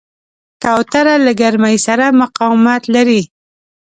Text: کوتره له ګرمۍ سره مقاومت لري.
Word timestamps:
کوتره 0.63 1.15
له 1.25 1.31
ګرمۍ 1.41 1.77
سره 1.87 2.05
مقاومت 2.21 2.83
لري. 2.95 3.21